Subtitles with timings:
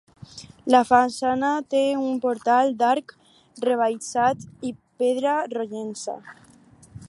[0.75, 3.13] La façana té un portal d'arc
[3.67, 6.21] rebaixat i pedra rogenca.